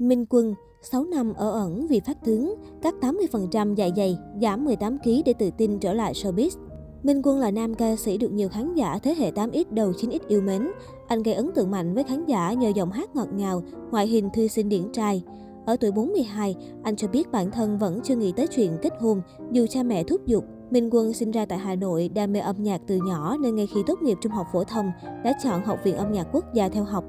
Minh 0.00 0.24
Quân, 0.30 0.54
6 0.82 1.04
năm 1.04 1.34
ở 1.34 1.50
ẩn 1.50 1.86
vì 1.86 2.00
phát 2.00 2.24
tướng, 2.24 2.54
cắt 2.82 2.94
80% 3.00 3.74
dạ 3.74 3.88
dày, 3.96 4.18
giảm 4.42 4.66
18kg 4.66 5.22
để 5.24 5.32
tự 5.32 5.50
tin 5.58 5.78
trở 5.78 5.92
lại 5.92 6.12
showbiz. 6.12 6.50
Minh 7.02 7.22
Quân 7.24 7.38
là 7.38 7.50
nam 7.50 7.74
ca 7.74 7.96
sĩ 7.96 8.18
được 8.18 8.32
nhiều 8.32 8.48
khán 8.48 8.74
giả 8.74 8.98
thế 9.02 9.14
hệ 9.14 9.30
8X 9.30 9.64
đầu 9.70 9.90
9X 9.90 10.18
yêu 10.28 10.40
mến. 10.40 10.70
Anh 11.08 11.22
gây 11.22 11.34
ấn 11.34 11.50
tượng 11.54 11.70
mạnh 11.70 11.94
với 11.94 12.04
khán 12.04 12.26
giả 12.26 12.52
nhờ 12.52 12.68
giọng 12.68 12.90
hát 12.90 13.16
ngọt 13.16 13.28
ngào, 13.34 13.62
ngoại 13.90 14.06
hình 14.06 14.28
thư 14.34 14.48
sinh 14.48 14.68
điển 14.68 14.92
trai. 14.92 15.22
Ở 15.66 15.76
tuổi 15.76 15.90
42, 15.90 16.56
anh 16.82 16.96
cho 16.96 17.08
biết 17.08 17.30
bản 17.30 17.50
thân 17.50 17.78
vẫn 17.78 18.00
chưa 18.04 18.16
nghĩ 18.16 18.32
tới 18.36 18.46
chuyện 18.46 18.78
kết 18.82 18.92
hôn, 19.00 19.22
dù 19.52 19.66
cha 19.66 19.82
mẹ 19.82 20.04
thúc 20.04 20.26
giục. 20.26 20.44
Minh 20.70 20.88
Quân 20.92 21.12
sinh 21.12 21.30
ra 21.30 21.46
tại 21.46 21.58
Hà 21.58 21.74
Nội, 21.74 22.08
đam 22.08 22.32
mê 22.32 22.40
âm 22.40 22.62
nhạc 22.62 22.80
từ 22.86 22.98
nhỏ 23.06 23.36
nên 23.40 23.54
ngay 23.54 23.66
khi 23.74 23.80
tốt 23.86 24.02
nghiệp 24.02 24.18
trung 24.20 24.32
học 24.32 24.46
phổ 24.52 24.64
thông, 24.64 24.90
đã 25.24 25.32
chọn 25.44 25.64
Học 25.64 25.78
viện 25.84 25.96
Âm 25.96 26.12
nhạc 26.12 26.26
Quốc 26.32 26.44
gia 26.54 26.68
theo 26.68 26.84
học. 26.84 27.04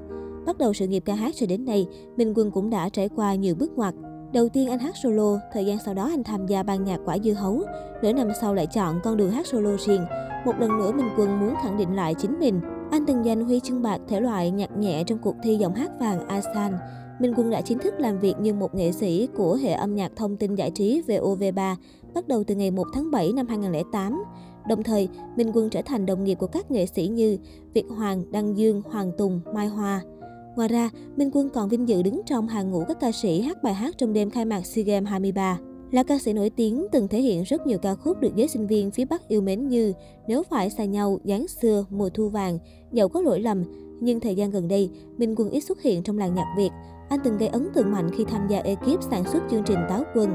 Bắt 0.46 0.58
đầu 0.58 0.72
sự 0.72 0.86
nghiệp 0.86 1.02
ca 1.06 1.14
hát 1.14 1.34
cho 1.36 1.46
đến 1.46 1.64
nay, 1.64 1.86
Minh 2.16 2.32
Quân 2.36 2.50
cũng 2.50 2.70
đã 2.70 2.88
trải 2.88 3.08
qua 3.08 3.34
nhiều 3.34 3.54
bước 3.54 3.72
ngoặt. 3.76 3.94
Đầu 4.32 4.48
tiên 4.48 4.68
anh 4.68 4.78
hát 4.78 4.96
solo, 5.02 5.38
thời 5.52 5.66
gian 5.66 5.78
sau 5.84 5.94
đó 5.94 6.04
anh 6.04 6.24
tham 6.24 6.46
gia 6.46 6.62
ban 6.62 6.84
nhạc 6.84 7.00
quả 7.04 7.18
dưa 7.18 7.32
hấu. 7.32 7.62
Nửa 8.02 8.12
năm 8.12 8.28
sau 8.40 8.54
lại 8.54 8.66
chọn 8.74 9.00
con 9.04 9.16
đường 9.16 9.30
hát 9.30 9.46
solo 9.46 9.70
riêng. 9.86 10.04
Một 10.46 10.52
lần 10.58 10.78
nữa 10.78 10.92
Minh 10.92 11.08
Quân 11.16 11.40
muốn 11.40 11.54
khẳng 11.62 11.76
định 11.76 11.96
lại 11.96 12.14
chính 12.14 12.38
mình. 12.38 12.60
Anh 12.90 13.06
từng 13.06 13.24
giành 13.24 13.44
huy 13.44 13.60
chương 13.60 13.82
bạc 13.82 14.00
thể 14.08 14.20
loại 14.20 14.50
nhạc 14.50 14.76
nhẹ 14.78 15.04
trong 15.06 15.18
cuộc 15.18 15.34
thi 15.42 15.56
giọng 15.56 15.74
hát 15.74 15.90
vàng 16.00 16.28
ASAN. 16.28 16.72
Minh 17.20 17.34
Quân 17.36 17.50
đã 17.50 17.60
chính 17.60 17.78
thức 17.78 17.94
làm 17.98 18.18
việc 18.18 18.34
như 18.40 18.54
một 18.54 18.74
nghệ 18.74 18.92
sĩ 18.92 19.28
của 19.36 19.54
hệ 19.54 19.72
âm 19.72 19.94
nhạc 19.94 20.12
thông 20.16 20.36
tin 20.36 20.54
giải 20.54 20.70
trí 20.70 21.02
VOV3, 21.06 21.76
bắt 22.14 22.28
đầu 22.28 22.44
từ 22.44 22.54
ngày 22.54 22.70
1 22.70 22.86
tháng 22.94 23.10
7 23.10 23.32
năm 23.32 23.46
2008. 23.48 24.24
Đồng 24.68 24.82
thời, 24.82 25.08
Minh 25.36 25.50
Quân 25.54 25.70
trở 25.70 25.82
thành 25.82 26.06
đồng 26.06 26.24
nghiệp 26.24 26.34
của 26.34 26.46
các 26.46 26.70
nghệ 26.70 26.86
sĩ 26.86 27.08
như 27.08 27.38
Việt 27.74 27.84
Hoàng, 27.96 28.32
Đăng 28.32 28.56
Dương, 28.56 28.82
Hoàng 28.90 29.12
Tùng, 29.18 29.40
Mai 29.54 29.66
Hoa. 29.66 30.02
Ngoài 30.56 30.68
ra, 30.68 30.90
Minh 31.16 31.30
Quân 31.32 31.48
còn 31.48 31.68
vinh 31.68 31.88
dự 31.88 32.02
đứng 32.02 32.20
trong 32.26 32.48
hàng 32.48 32.70
ngũ 32.70 32.84
các 32.88 33.00
ca 33.00 33.12
sĩ 33.12 33.40
hát 33.40 33.62
bài 33.62 33.74
hát 33.74 33.98
trong 33.98 34.12
đêm 34.12 34.30
khai 34.30 34.44
mạc 34.44 34.66
SEA 34.66 34.84
Games 34.84 35.08
23. 35.10 35.58
Là 35.90 36.02
ca 36.02 36.18
sĩ 36.18 36.32
nổi 36.32 36.50
tiếng, 36.50 36.86
từng 36.92 37.08
thể 37.08 37.20
hiện 37.20 37.42
rất 37.42 37.66
nhiều 37.66 37.78
ca 37.78 37.94
khúc 37.94 38.20
được 38.20 38.36
giới 38.36 38.48
sinh 38.48 38.66
viên 38.66 38.90
phía 38.90 39.04
Bắc 39.04 39.28
yêu 39.28 39.40
mến 39.40 39.68
như 39.68 39.92
Nếu 40.28 40.42
phải 40.42 40.70
xa 40.70 40.84
nhau, 40.84 41.18
Giáng 41.24 41.48
xưa, 41.48 41.84
Mùa 41.90 42.08
thu 42.08 42.28
vàng, 42.28 42.58
Dẫu 42.92 43.08
có 43.08 43.20
lỗi 43.20 43.40
lầm. 43.40 43.62
Nhưng 44.00 44.20
thời 44.20 44.34
gian 44.34 44.50
gần 44.50 44.68
đây, 44.68 44.90
Minh 45.16 45.34
Quân 45.36 45.50
ít 45.50 45.60
xuất 45.60 45.82
hiện 45.82 46.02
trong 46.02 46.18
làng 46.18 46.34
nhạc 46.34 46.54
Việt. 46.56 46.70
Anh 47.08 47.20
từng 47.24 47.38
gây 47.38 47.48
ấn 47.48 47.68
tượng 47.74 47.92
mạnh 47.92 48.10
khi 48.16 48.24
tham 48.24 48.46
gia 48.48 48.58
ekip 48.58 49.02
sản 49.10 49.24
xuất 49.24 49.42
chương 49.50 49.62
trình 49.66 49.78
Táo 49.88 50.02
Quân. 50.14 50.28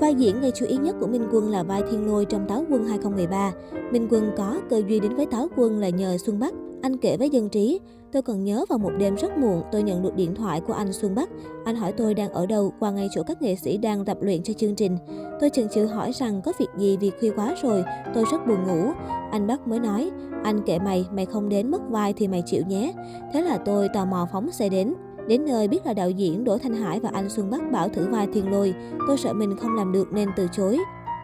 Vai 0.00 0.14
diễn 0.14 0.40
gây 0.40 0.50
chú 0.54 0.66
ý 0.66 0.76
nhất 0.76 0.96
của 1.00 1.06
Minh 1.06 1.28
Quân 1.32 1.48
là 1.48 1.62
vai 1.62 1.82
Thiên 1.90 2.06
Lôi 2.06 2.24
trong 2.24 2.46
Táo 2.48 2.64
Quân 2.70 2.84
2013. 2.84 3.52
Minh 3.92 4.08
Quân 4.10 4.30
có 4.36 4.60
cơ 4.70 4.82
duyên 4.88 5.02
đến 5.02 5.16
với 5.16 5.26
Táo 5.26 5.48
Quân 5.56 5.78
là 5.78 5.88
nhờ 5.88 6.18
Xuân 6.18 6.38
Bắc. 6.38 6.54
Anh 6.82 6.96
kể 6.96 7.16
với 7.16 7.30
dân 7.30 7.48
trí, 7.48 7.80
tôi 8.12 8.22
còn 8.22 8.44
nhớ 8.44 8.64
vào 8.68 8.78
một 8.78 8.90
đêm 8.98 9.14
rất 9.14 9.38
muộn, 9.38 9.62
tôi 9.72 9.82
nhận 9.82 10.02
được 10.02 10.14
điện 10.14 10.34
thoại 10.34 10.60
của 10.60 10.72
anh 10.72 10.92
Xuân 10.92 11.14
Bắc. 11.14 11.28
Anh 11.64 11.76
hỏi 11.76 11.92
tôi 11.92 12.14
đang 12.14 12.32
ở 12.32 12.46
đâu, 12.46 12.72
qua 12.80 12.90
ngay 12.90 13.08
chỗ 13.12 13.22
các 13.22 13.42
nghệ 13.42 13.56
sĩ 13.56 13.76
đang 13.76 14.04
tập 14.04 14.18
luyện 14.20 14.42
cho 14.42 14.52
chương 14.52 14.74
trình. 14.74 14.98
Tôi 15.40 15.50
chần 15.50 15.68
chừ 15.68 15.86
hỏi 15.86 16.12
rằng 16.12 16.42
có 16.42 16.52
việc 16.58 16.68
gì 16.78 16.96
vì 16.96 17.10
khuya 17.20 17.30
quá 17.30 17.54
rồi, 17.62 17.84
tôi 18.14 18.24
rất 18.32 18.46
buồn 18.46 18.66
ngủ. 18.66 18.90
Anh 19.30 19.46
Bắc 19.46 19.68
mới 19.68 19.80
nói, 19.80 20.10
anh 20.44 20.62
kệ 20.66 20.78
mày, 20.78 21.06
mày 21.12 21.26
không 21.26 21.48
đến 21.48 21.70
mất 21.70 21.82
vai 21.90 22.12
thì 22.12 22.28
mày 22.28 22.42
chịu 22.46 22.62
nhé. 22.68 22.92
Thế 23.32 23.42
là 23.42 23.56
tôi 23.56 23.88
tò 23.88 24.04
mò 24.04 24.28
phóng 24.32 24.50
xe 24.50 24.68
đến. 24.68 24.94
Đến 25.28 25.44
nơi 25.44 25.68
biết 25.68 25.86
là 25.86 25.94
đạo 25.94 26.10
diễn 26.10 26.44
Đỗ 26.44 26.58
Thanh 26.58 26.74
Hải 26.74 27.00
và 27.00 27.10
anh 27.12 27.28
Xuân 27.28 27.50
Bắc 27.50 27.72
bảo 27.72 27.88
thử 27.88 28.08
vai 28.10 28.26
Thiên 28.34 28.50
Lôi, 28.50 28.74
tôi 29.08 29.16
sợ 29.16 29.32
mình 29.32 29.56
không 29.56 29.76
làm 29.76 29.92
được 29.92 30.12
nên 30.12 30.28
từ 30.36 30.48
chối. 30.52 30.78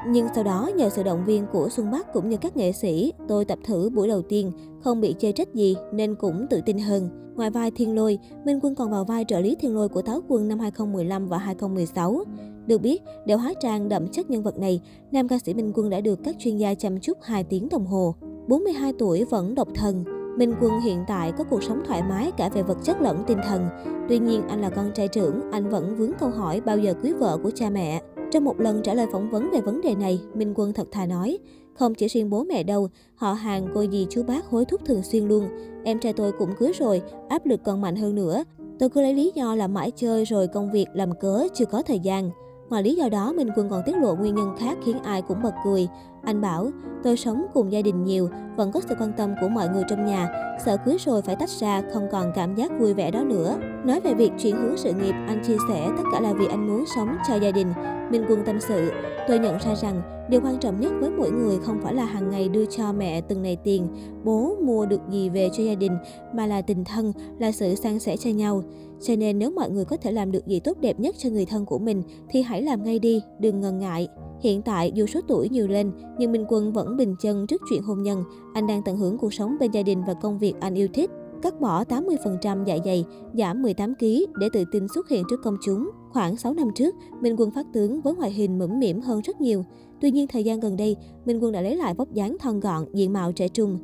Nhưng 0.08 0.28
sau 0.34 0.45
đó 0.45 0.70
nhờ 0.77 0.91
sự 0.91 1.03
động 1.03 1.25
viên 1.25 1.47
của 1.53 1.69
Xuân 1.69 1.91
Bắc 1.91 2.12
cũng 2.12 2.28
như 2.28 2.36
các 2.36 2.56
nghệ 2.56 2.72
sĩ, 2.72 3.12
tôi 3.28 3.45
tập 3.45 3.58
thử 3.64 3.91
buổi 3.91 4.08
đầu 4.08 4.22
tiên, 4.22 4.53
không 4.81 5.00
bị 5.00 5.14
chê 5.19 5.33
trách 5.33 5.55
gì 5.55 5.77
nên 5.92 6.14
cũng 6.14 6.47
tự 6.50 6.61
tin 6.67 6.78
hơn. 6.78 7.08
Ngoài 7.36 7.50
vai 7.50 7.70
Thiên 7.70 7.95
Lôi, 7.95 8.19
Minh 8.45 8.58
Quân 8.62 8.75
còn 8.75 8.91
vào 8.91 9.05
vai 9.05 9.25
trợ 9.28 9.41
lý 9.41 9.56
Thiên 9.61 9.75
Lôi 9.75 9.89
của 9.89 10.03
Táo 10.03 10.20
Quân 10.28 10.48
năm 10.48 10.58
2015 10.58 11.28
và 11.28 11.39
2016. 11.39 12.25
Được 12.67 12.80
biết, 12.80 13.03
để 13.27 13.34
hóa 13.34 13.55
trang 13.61 13.89
đậm 13.89 14.08
chất 14.08 14.30
nhân 14.30 14.42
vật 14.42 14.58
này, 14.58 14.80
nam 15.12 15.28
ca 15.28 15.39
sĩ 15.39 15.55
Minh 15.55 15.73
Quân 15.75 15.91
đã 15.91 16.00
được 16.00 16.19
các 16.25 16.36
chuyên 16.39 16.56
gia 16.56 16.75
chăm 16.75 17.00
chút 17.00 17.19
2 17.23 17.45
tiếng 17.45 17.69
đồng 17.69 17.86
hồ. 17.86 18.14
42 18.48 18.92
tuổi 18.98 19.24
vẫn 19.24 19.55
độc 19.55 19.68
thân. 19.74 20.05
Minh 20.39 20.55
Quân 20.61 20.80
hiện 20.80 21.05
tại 21.08 21.33
có 21.33 21.45
cuộc 21.45 21.62
sống 21.62 21.83
thoải 21.86 22.02
mái 22.08 22.33
cả 22.36 22.48
về 22.48 22.62
vật 22.62 22.79
chất 22.83 23.01
lẫn 23.02 23.24
tinh 23.27 23.39
thần. 23.46 23.68
Tuy 24.08 24.18
nhiên, 24.18 24.42
anh 24.48 24.61
là 24.61 24.70
con 24.70 24.91
trai 24.95 25.08
trưởng, 25.08 25.41
anh 25.51 25.70
vẫn 25.70 25.96
vướng 25.96 26.12
câu 26.20 26.30
hỏi 26.30 26.61
bao 26.61 26.79
giờ 26.79 26.95
cưới 27.02 27.12
vợ 27.12 27.39
của 27.42 27.51
cha 27.55 27.70
mẹ. 27.70 28.02
Trong 28.32 28.44
một 28.44 28.60
lần 28.60 28.82
trả 28.82 28.94
lời 28.94 29.06
phỏng 29.12 29.30
vấn 29.30 29.50
về 29.50 29.60
vấn 29.60 29.80
đề 29.80 29.94
này, 29.94 30.20
Minh 30.34 30.52
Quân 30.56 30.72
thật 30.72 30.88
thà 30.92 31.06
nói, 31.06 31.38
không 31.74 31.94
chỉ 31.94 32.08
riêng 32.08 32.30
bố 32.30 32.44
mẹ 32.44 32.62
đâu, 32.62 32.88
họ 33.14 33.32
hàng, 33.32 33.66
cô 33.74 33.86
dì, 33.86 34.06
chú 34.10 34.22
bác 34.22 34.46
hối 34.46 34.64
thúc 34.64 34.80
thường 34.84 35.02
xuyên 35.02 35.28
luôn. 35.28 35.48
Em 35.84 35.98
trai 35.98 36.12
tôi 36.12 36.32
cũng 36.32 36.54
cưới 36.58 36.72
rồi, 36.78 37.02
áp 37.28 37.46
lực 37.46 37.60
còn 37.64 37.80
mạnh 37.80 37.96
hơn 37.96 38.14
nữa. 38.14 38.44
Tôi 38.78 38.88
cứ 38.88 39.00
lấy 39.00 39.14
lý 39.14 39.32
do 39.34 39.54
là 39.54 39.66
mãi 39.66 39.90
chơi 39.90 40.24
rồi 40.24 40.48
công 40.48 40.72
việc 40.72 40.86
làm 40.94 41.12
cớ, 41.20 41.48
chưa 41.54 41.64
có 41.64 41.82
thời 41.82 41.98
gian. 41.98 42.30
Ngoài 42.68 42.82
lý 42.82 42.94
do 42.94 43.08
đó, 43.08 43.32
Minh 43.32 43.48
Quân 43.56 43.68
còn 43.68 43.82
tiết 43.86 43.96
lộ 43.96 44.14
nguyên 44.14 44.34
nhân 44.34 44.54
khác 44.58 44.78
khiến 44.84 44.98
ai 44.98 45.22
cũng 45.22 45.42
bật 45.42 45.54
cười. 45.64 45.88
Anh 46.24 46.40
bảo, 46.40 46.70
tôi 47.02 47.16
sống 47.16 47.46
cùng 47.55 47.72
gia 47.72 47.83
đình 47.83 48.05
nhiều, 48.05 48.28
vẫn 48.56 48.72
có 48.72 48.80
sự 48.88 48.94
quan 49.00 49.12
tâm 49.12 49.34
của 49.40 49.48
mọi 49.48 49.68
người 49.68 49.83
trong 49.88 50.06
nhà. 50.06 50.28
Sợ 50.64 50.77
cưới 50.77 50.96
rồi 50.98 51.22
phải 51.22 51.36
tách 51.36 51.48
ra, 51.48 51.83
không 51.92 52.08
còn 52.12 52.33
cảm 52.34 52.55
giác 52.55 52.70
vui 52.78 52.94
vẻ 52.94 53.10
đó 53.10 53.20
nữa. 53.24 53.56
Nói 53.84 54.00
về 54.00 54.14
việc 54.14 54.32
chuyển 54.38 54.56
hướng 54.56 54.77
sự 54.77 54.92
nghiệp, 54.92 55.14
anh 55.28 55.42
chia 55.46 55.56
sẻ 55.68 55.88
tất 55.96 56.02
cả 56.12 56.20
là 56.20 56.32
vì 56.32 56.46
anh 56.46 56.68
muốn 56.68 56.84
sống 56.96 57.16
cho 57.28 57.34
gia 57.34 57.50
đình. 57.50 57.72
Minh 58.11 58.24
Quân 58.28 58.42
tâm 58.46 58.61
sự, 58.61 58.92
tôi 59.28 59.38
nhận 59.38 59.58
ra 59.58 59.74
rằng 59.74 60.21
điều 60.28 60.40
quan 60.40 60.58
trọng 60.58 60.80
nhất 60.80 60.92
với 61.00 61.10
mỗi 61.10 61.30
người 61.30 61.58
không 61.58 61.80
phải 61.83 61.94
là 61.94 62.05
hàng 62.05 62.30
ngày 62.30 62.48
đưa 62.48 62.66
cho 62.66 62.92
mẹ 62.92 63.20
từng 63.20 63.42
này 63.42 63.56
tiền, 63.56 63.86
bố 64.24 64.56
mua 64.62 64.86
được 64.86 65.00
gì 65.10 65.28
về 65.28 65.50
cho 65.52 65.64
gia 65.64 65.74
đình, 65.74 65.92
mà 66.34 66.46
là 66.46 66.62
tình 66.62 66.84
thân, 66.84 67.12
là 67.38 67.52
sự 67.52 67.74
san 67.74 67.98
sẻ 67.98 68.16
cho 68.16 68.30
nhau. 68.30 68.62
Cho 69.00 69.16
nên 69.16 69.38
nếu 69.38 69.50
mọi 69.50 69.70
người 69.70 69.84
có 69.84 69.96
thể 69.96 70.12
làm 70.12 70.32
được 70.32 70.46
gì 70.46 70.61
tốt 70.61 70.78
đẹp 70.80 71.00
nhất 71.00 71.14
cho 71.18 71.30
người 71.30 71.44
thân 71.46 71.64
của 71.64 71.78
mình 71.78 72.02
thì 72.28 72.42
hãy 72.42 72.62
làm 72.62 72.84
ngay 72.84 72.98
đi, 72.98 73.22
đừng 73.38 73.61
ngần 73.61 73.78
ngại. 73.78 74.08
Hiện 74.40 74.62
tại, 74.62 74.92
dù 74.94 75.06
số 75.06 75.20
tuổi 75.28 75.48
nhiều 75.48 75.68
lên, 75.68 75.92
nhưng 76.18 76.32
Minh 76.32 76.44
Quân 76.48 76.72
vẫn 76.72 76.96
bình 76.96 77.14
chân 77.22 77.46
trước 77.46 77.62
chuyện 77.70 77.82
hôn 77.82 78.02
nhân. 78.02 78.24
Anh 78.55 78.66
đang 78.66 78.82
tận 78.82 78.96
hưởng 78.96 79.18
cuộc 79.18 79.34
sống 79.34 79.56
bên 79.61 79.70
gia 79.70 79.82
đình 79.82 80.02
và 80.06 80.14
công 80.14 80.38
việc 80.38 80.55
anh 80.61 80.74
yêu 80.74 80.88
thích. 80.94 81.11
Cắt 81.42 81.61
bỏ 81.61 81.85
80% 81.85 82.64
dạ 82.64 82.79
dày, 82.85 83.05
giảm 83.35 83.63
18kg 83.63 84.27
để 84.39 84.48
tự 84.53 84.64
tin 84.73 84.86
xuất 84.95 85.08
hiện 85.08 85.25
trước 85.30 85.41
công 85.45 85.57
chúng. 85.64 85.91
Khoảng 86.11 86.36
6 86.36 86.55
năm 86.55 86.69
trước, 86.75 86.95
Minh 87.20 87.36
Quân 87.39 87.51
phát 87.51 87.67
tướng 87.73 88.01
với 88.01 88.14
ngoại 88.14 88.30
hình 88.30 88.58
mũm 88.58 88.80
mỉm 88.80 89.01
hơn 89.01 89.20
rất 89.20 89.41
nhiều. 89.41 89.64
Tuy 90.01 90.11
nhiên, 90.11 90.27
thời 90.27 90.45
gian 90.45 90.61
gần 90.61 90.77
đây, 90.77 90.97
Minh 91.25 91.42
Quân 91.42 91.53
đã 91.53 91.61
lấy 91.61 91.77
lại 91.77 91.95
vóc 91.95 92.13
dáng 92.13 92.36
thon 92.41 92.61
gọn, 92.61 92.85
diện 92.95 93.13
mạo 93.13 93.33
trẻ 93.33 93.48
trung. 93.48 93.79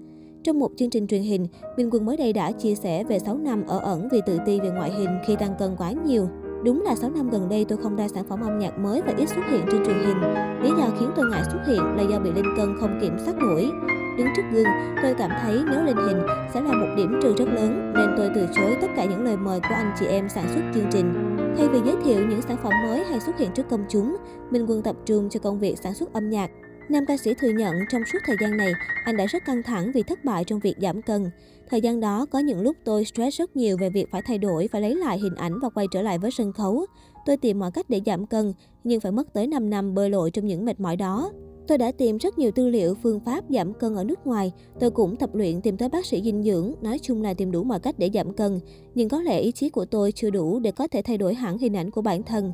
Trong 0.45 0.59
một 0.59 0.71
chương 0.77 0.91
trình 0.91 1.07
truyền 1.07 1.23
hình, 1.23 1.47
Minh 1.77 1.89
Quân 1.93 2.07
mới 2.07 2.17
đây 2.17 2.33
đã 2.33 2.53
chia 2.53 2.75
sẻ 2.75 3.05
về 3.05 3.19
6 3.19 3.37
năm 3.39 3.65
ở 3.67 3.79
ẩn 3.79 4.09
vì 4.13 4.21
tự 4.27 4.39
ti 4.47 4.61
về 4.61 4.71
ngoại 4.71 4.93
hình 4.93 5.11
khi 5.27 5.37
tăng 5.37 5.55
cân 5.59 5.77
quá 5.79 5.93
nhiều. 5.93 6.29
Đúng 6.65 6.83
là 6.83 6.95
6 6.95 7.11
năm 7.11 7.31
gần 7.31 7.49
đây 7.49 7.65
tôi 7.65 7.79
không 7.79 7.97
ra 7.97 8.09
sản 8.09 8.25
phẩm 8.29 8.41
âm 8.41 8.59
nhạc 8.59 8.79
mới 8.79 9.03
và 9.07 9.15
ít 9.19 9.29
xuất 9.29 9.43
hiện 9.51 9.61
trên 9.73 9.85
truyền 9.85 9.99
hình. 9.99 10.17
Lý 10.63 10.69
do 10.69 10.91
khiến 11.01 11.11
tôi 11.17 11.27
ngại 11.31 11.43
xuất 11.53 11.61
hiện 11.67 11.83
là 11.83 12.03
do 12.11 12.19
bị 12.19 12.31
lên 12.31 12.45
cân 12.57 12.77
không 12.81 12.99
kiểm 13.01 13.13
soát 13.25 13.37
nổi. 13.39 13.71
Đứng 14.19 14.29
trước 14.37 14.43
gương, 14.53 14.67
tôi 15.03 15.15
cảm 15.19 15.31
thấy 15.43 15.61
nếu 15.71 15.84
lên 15.84 15.97
hình 15.97 16.19
sẽ 16.55 16.61
là 16.61 16.73
một 16.73 16.95
điểm 16.97 17.21
trừ 17.23 17.34
rất 17.39 17.49
lớn 17.49 17.93
nên 17.95 18.15
tôi 18.17 18.31
từ 18.34 18.47
chối 18.55 18.77
tất 18.81 18.89
cả 18.97 19.05
những 19.05 19.25
lời 19.25 19.37
mời 19.37 19.61
của 19.61 19.75
anh 19.75 19.95
chị 20.01 20.06
em 20.06 20.29
sản 20.29 20.45
xuất 20.55 20.62
chương 20.75 20.91
trình. 20.93 21.37
Thay 21.56 21.69
vì 21.69 21.79
giới 21.84 21.97
thiệu 22.05 22.27
những 22.27 22.43
sản 22.43 22.57
phẩm 22.62 22.73
mới 22.83 23.05
hay 23.05 23.21
xuất 23.21 23.39
hiện 23.39 23.51
trước 23.55 23.69
công 23.71 23.84
chúng, 23.89 24.17
Minh 24.51 24.67
Quân 24.69 24.83
tập 24.83 24.97
trung 25.07 25.28
cho 25.31 25.41
công 25.41 25.59
việc 25.59 25.78
sản 25.78 25.95
xuất 25.95 26.12
âm 26.12 26.31
nhạc. 26.31 26.51
Nam 26.89 27.05
ca 27.07 27.17
sĩ 27.17 27.34
thừa 27.34 27.51
nhận 27.51 27.75
trong 27.91 28.03
suốt 28.12 28.19
thời 28.27 28.37
gian 28.41 28.57
này, 28.57 28.73
anh 29.05 29.17
đã 29.17 29.27
rất 29.27 29.45
căng 29.45 29.62
thẳng 29.62 29.93
vì 29.95 30.03
thất 30.03 30.25
bại 30.25 30.45
trong 30.45 30.59
việc 30.59 30.75
giảm 30.81 31.03
cân. 31.03 31.31
Thời 31.71 31.81
gian 31.81 32.01
đó, 32.01 32.27
có 32.31 32.39
những 32.39 32.61
lúc 32.61 32.77
tôi 32.84 33.05
stress 33.05 33.41
rất 33.41 33.57
nhiều 33.57 33.77
về 33.81 33.91
việc 33.91 34.07
phải 34.12 34.23
thay 34.23 34.39
đổi 34.39 34.69
phải 34.73 34.81
lấy 34.81 34.95
lại 34.95 35.19
hình 35.19 35.34
ảnh 35.34 35.59
và 35.62 35.69
quay 35.69 35.87
trở 35.93 36.03
lại 36.03 36.19
với 36.19 36.31
sân 36.31 36.53
khấu. 36.53 36.87
Tôi 37.27 37.37
tìm 37.37 37.59
mọi 37.59 37.71
cách 37.71 37.91
để 37.91 38.01
giảm 38.07 38.27
cân, 38.27 38.53
nhưng 38.84 39.01
phải 39.01 39.12
mất 39.12 39.33
tới 39.33 39.47
5 39.47 39.71
năm 39.71 39.95
bơi 39.95 40.11
lội 40.11 40.31
trong 40.31 40.47
những 40.47 40.65
mệt 40.65 40.81
mỏi 40.81 40.97
đó. 40.97 41.31
Tôi 41.69 41.79
đã 41.79 41.93
tìm 41.93 42.17
rất 42.17 42.39
nhiều 42.39 42.51
tư 42.51 42.69
liệu 42.69 42.95
phương 42.95 43.21
pháp 43.21 43.45
giảm 43.49 43.75
cân 43.75 43.95
ở 43.95 44.05
nước 44.05 44.27
ngoài. 44.27 44.53
Tôi 44.81 44.91
cũng 44.91 45.17
tập 45.17 45.34
luyện 45.34 45.61
tìm 45.61 45.77
tới 45.77 45.89
bác 45.89 46.06
sĩ 46.06 46.23
dinh 46.23 46.43
dưỡng, 46.43 46.75
nói 46.83 46.99
chung 46.99 47.23
là 47.23 47.34
tìm 47.34 47.51
đủ 47.51 47.65
mọi 47.65 47.81
cách 47.81 47.99
để 47.99 48.11
giảm 48.15 48.33
cân. 48.33 48.61
Nhưng 48.95 49.09
có 49.09 49.23
lẽ 49.23 49.39
ý 49.41 49.53
chí 49.53 49.71
của 49.71 49.84
tôi 49.84 50.12
chưa 50.12 50.31
đủ 50.31 50.59
để 50.59 50.73
có 50.73 50.89
thể 50.89 51.03
thay 51.03 51.19
đổi 51.19 51.34
hẳn 51.34 51.59
hình 51.59 51.77
ảnh 51.77 51.91
của 51.91 52.03
bản 52.03 52.23
thân. 52.23 52.53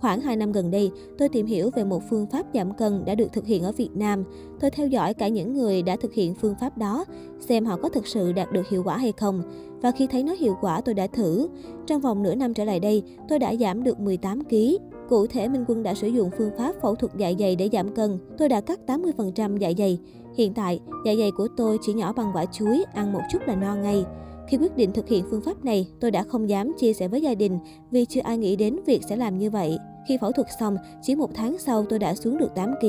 Khoảng 0.00 0.20
2 0.20 0.36
năm 0.36 0.52
gần 0.52 0.70
đây, 0.70 0.90
tôi 1.18 1.28
tìm 1.28 1.46
hiểu 1.46 1.70
về 1.76 1.84
một 1.84 2.02
phương 2.10 2.26
pháp 2.26 2.46
giảm 2.54 2.74
cân 2.74 3.04
đã 3.04 3.14
được 3.14 3.32
thực 3.32 3.46
hiện 3.46 3.62
ở 3.62 3.72
Việt 3.72 3.90
Nam. 3.94 4.24
Tôi 4.60 4.70
theo 4.70 4.86
dõi 4.86 5.14
cả 5.14 5.28
những 5.28 5.54
người 5.54 5.82
đã 5.82 5.96
thực 5.96 6.14
hiện 6.14 6.34
phương 6.34 6.54
pháp 6.60 6.78
đó, 6.78 7.04
xem 7.40 7.64
họ 7.64 7.76
có 7.76 7.88
thực 7.88 8.06
sự 8.06 8.32
đạt 8.32 8.52
được 8.52 8.68
hiệu 8.68 8.82
quả 8.82 8.96
hay 8.96 9.12
không. 9.12 9.42
Và 9.82 9.90
khi 9.90 10.06
thấy 10.06 10.22
nó 10.22 10.32
hiệu 10.32 10.56
quả 10.60 10.80
tôi 10.80 10.94
đã 10.94 11.06
thử. 11.06 11.48
Trong 11.86 12.00
vòng 12.00 12.22
nửa 12.22 12.34
năm 12.34 12.54
trở 12.54 12.64
lại 12.64 12.80
đây, 12.80 13.02
tôi 13.28 13.38
đã 13.38 13.54
giảm 13.54 13.84
được 13.84 14.00
18 14.00 14.44
kg. 14.44 14.95
Cụ 15.08 15.26
thể, 15.26 15.48
Minh 15.48 15.64
Quân 15.68 15.82
đã 15.82 15.94
sử 15.94 16.08
dụng 16.08 16.30
phương 16.38 16.50
pháp 16.58 16.74
phẫu 16.82 16.94
thuật 16.94 17.12
dạ 17.16 17.32
dày 17.38 17.56
để 17.56 17.68
giảm 17.72 17.94
cân. 17.94 18.18
Tôi 18.38 18.48
đã 18.48 18.60
cắt 18.60 18.80
80% 18.86 19.56
dạ 19.56 19.72
dày. 19.78 19.98
Hiện 20.36 20.54
tại, 20.54 20.80
dạ 21.04 21.12
dày 21.18 21.30
của 21.30 21.48
tôi 21.56 21.78
chỉ 21.82 21.92
nhỏ 21.92 22.12
bằng 22.12 22.30
quả 22.34 22.44
chuối, 22.44 22.84
ăn 22.94 23.12
một 23.12 23.20
chút 23.32 23.38
là 23.46 23.54
no 23.54 23.74
ngay. 23.74 24.04
Khi 24.48 24.56
quyết 24.56 24.76
định 24.76 24.92
thực 24.92 25.08
hiện 25.08 25.24
phương 25.30 25.40
pháp 25.40 25.64
này, 25.64 25.88
tôi 26.00 26.10
đã 26.10 26.22
không 26.22 26.48
dám 26.48 26.72
chia 26.78 26.92
sẻ 26.92 27.08
với 27.08 27.22
gia 27.22 27.34
đình 27.34 27.58
vì 27.90 28.04
chưa 28.04 28.20
ai 28.20 28.38
nghĩ 28.38 28.56
đến 28.56 28.76
việc 28.86 29.02
sẽ 29.08 29.16
làm 29.16 29.38
như 29.38 29.50
vậy. 29.50 29.78
Khi 30.08 30.18
phẫu 30.20 30.32
thuật 30.32 30.46
xong, 30.60 30.76
chỉ 31.02 31.14
một 31.14 31.30
tháng 31.34 31.58
sau 31.58 31.84
tôi 31.88 31.98
đã 31.98 32.14
xuống 32.14 32.38
được 32.38 32.54
8 32.54 32.74
kg. 32.80 32.86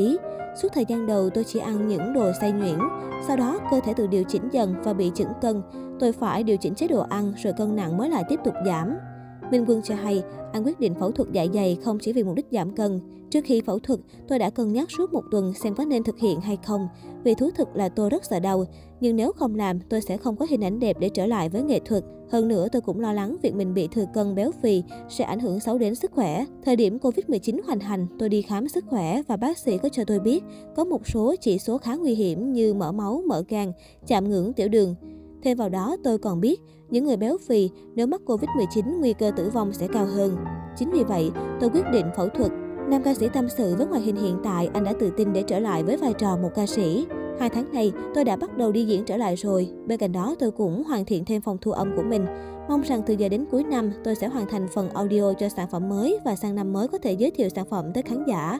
Suốt 0.62 0.68
thời 0.74 0.86
gian 0.88 1.08
đầu 1.08 1.30
tôi 1.30 1.44
chỉ 1.44 1.60
ăn 1.60 1.88
những 1.88 2.14
đồ 2.14 2.32
xay 2.42 2.52
nhuyễn. 2.52 2.80
Sau 3.28 3.38
đó 3.38 3.60
cơ 3.72 3.80
thể 3.80 3.94
tự 3.94 4.08
điều 4.08 4.24
chỉnh 4.24 4.50
dần 4.52 4.76
và 4.84 4.94
bị 4.94 5.12
chững 5.16 5.32
cân. 5.42 5.62
Tôi 6.00 6.12
phải 6.12 6.44
điều 6.44 6.58
chỉnh 6.58 6.76
chế 6.76 6.88
độ 6.88 7.00
ăn 7.10 7.34
rồi 7.44 7.54
cân 7.58 7.76
nặng 7.76 7.98
mới 7.98 8.10
lại 8.10 8.24
tiếp 8.30 8.40
tục 8.44 8.54
giảm. 8.66 8.96
Minh 9.52 9.66
Quân 9.68 9.82
cho 9.84 9.96
hay, 9.96 10.24
anh 10.54 10.64
quyết 10.66 10.80
định 10.80 10.96
phẫu 10.96 11.12
thuật 11.12 11.30
dạ 11.32 11.46
dày 11.54 11.78
không 11.84 12.00
chỉ 12.00 12.14
vì 12.14 12.24
mục 12.24 12.36
đích 12.36 12.46
giảm 12.52 12.76
cân. 12.76 13.00
Trước 13.30 13.42
khi 13.46 13.62
phẫu 13.62 13.80
thuật, 13.80 14.00
tôi 14.28 14.40
đã 14.40 14.50
cân 14.50 14.74
nhắc 14.74 14.92
suốt 14.92 15.14
một 15.14 15.24
tuần 15.32 15.54
xem 15.54 15.76
có 15.76 15.86
nên 15.86 16.04
thực 16.04 16.20
hiện 16.20 16.42
hay 16.42 16.58
không. 16.66 16.88
Vì 17.24 17.36
thú 17.36 17.50
thực 17.56 17.76
là 17.76 17.90
tôi 17.90 18.10
rất 18.10 18.26
sợ 18.26 18.40
đau, 18.40 18.66
nhưng 19.00 19.16
nếu 19.16 19.32
không 19.32 19.56
làm, 19.56 19.80
tôi 19.80 20.02
sẽ 20.02 20.18
không 20.18 20.36
có 20.36 20.46
hình 20.50 20.64
ảnh 20.64 20.80
đẹp 20.80 21.00
để 21.00 21.10
trở 21.10 21.26
lại 21.26 21.50
với 21.50 21.64
nghệ 21.64 21.80
thuật. 21.80 22.04
Hơn 22.32 22.48
nữa, 22.48 22.68
tôi 22.72 22.82
cũng 22.82 23.00
lo 23.00 23.14
lắng 23.14 23.36
việc 23.42 23.56
mình 23.56 23.74
bị 23.74 23.88
thừa 23.88 24.06
cân 24.14 24.36
béo 24.36 24.52
phì 24.62 24.84
sẽ 25.10 25.24
ảnh 25.24 25.40
hưởng 25.40 25.60
xấu 25.60 25.78
đến 25.78 25.96
sức 25.96 26.12
khỏe. 26.12 26.46
Thời 26.66 26.76
điểm 26.76 26.98
Covid-19 26.98 27.62
hoành 27.66 27.80
hành, 27.80 28.08
tôi 28.20 28.30
đi 28.30 28.42
khám 28.42 28.68
sức 28.68 28.86
khỏe 28.88 29.22
và 29.28 29.38
bác 29.38 29.58
sĩ 29.58 29.78
có 29.78 29.90
cho 29.90 30.04
tôi 30.04 30.20
biết 30.20 30.44
có 30.76 30.86
một 30.86 31.08
số 31.08 31.36
chỉ 31.42 31.60
số 31.60 31.78
khá 31.78 31.96
nguy 31.96 32.16
hiểm 32.16 32.54
như 32.54 32.74
mỡ 32.74 32.92
máu, 32.92 33.24
mỡ 33.28 33.44
gan, 33.48 33.72
chạm 34.08 34.30
ngưỡng 34.30 34.54
tiểu 34.54 34.68
đường. 34.68 34.96
Thêm 35.44 35.58
vào 35.58 35.70
đó, 35.70 35.96
tôi 36.04 36.18
còn 36.18 36.42
biết 36.42 36.62
những 36.90 37.06
người 37.06 37.18
béo 37.18 37.38
phì 37.48 37.70
nếu 37.96 38.08
mắc 38.08 38.22
Covid-19 38.26 39.00
nguy 39.00 39.14
cơ 39.14 39.32
tử 39.36 39.50
vong 39.50 39.74
sẽ 39.74 39.88
cao 39.88 40.06
hơn. 40.06 40.38
Chính 40.78 40.92
vì 40.92 41.04
vậy, 41.04 41.32
tôi 41.60 41.70
quyết 41.70 41.86
định 41.92 42.06
phẫu 42.18 42.28
thuật. 42.30 42.52
Nam 42.90 43.04
ca 43.04 43.14
sĩ 43.14 43.30
tâm 43.34 43.50
sự 43.50 43.76
với 43.78 43.88
ngoại 43.88 44.02
hình 44.02 44.16
hiện 44.16 44.38
tại, 44.44 44.70
anh 44.74 44.84
đã 44.84 44.94
tự 45.00 45.12
tin 45.18 45.34
để 45.34 45.44
trở 45.44 45.60
lại 45.60 45.84
với 45.84 45.98
vai 45.98 46.14
trò 46.14 46.38
một 46.38 46.50
ca 46.56 46.66
sĩ. 46.66 47.06
Hai 47.40 47.50
tháng 47.50 47.74
này, 47.74 47.92
tôi 48.16 48.24
đã 48.24 48.36
bắt 48.36 48.58
đầu 48.58 48.72
đi 48.72 48.86
diễn 48.86 49.06
trở 49.06 49.18
lại 49.18 49.36
rồi. 49.36 49.72
Bên 49.86 50.00
cạnh 50.00 50.12
đó, 50.12 50.36
tôi 50.40 50.52
cũng 50.52 50.84
hoàn 50.84 51.06
thiện 51.06 51.26
thêm 51.26 51.42
phòng 51.42 51.58
thu 51.62 51.72
âm 51.72 51.96
của 51.96 52.04
mình. 52.04 52.26
Mong 52.70 52.82
rằng 52.82 53.02
từ 53.06 53.14
giờ 53.14 53.30
đến 53.30 53.46
cuối 53.52 53.64
năm, 53.64 53.92
tôi 54.04 54.16
sẽ 54.16 54.28
hoàn 54.28 54.48
thành 54.48 54.68
phần 54.74 54.90
audio 54.90 55.34
cho 55.34 55.50
sản 55.50 55.68
phẩm 55.72 55.90
mới 55.90 56.20
và 56.26 56.36
sang 56.36 56.56
năm 56.56 56.74
mới 56.74 56.88
có 56.88 56.98
thể 56.98 57.12
giới 57.12 57.32
thiệu 57.32 57.50
sản 57.50 57.66
phẩm 57.70 57.86
tới 57.94 58.04
khán 58.04 58.24
giả. 58.28 58.60